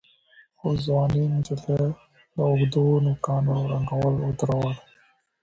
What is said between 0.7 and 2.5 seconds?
ځوانې نجلۍ د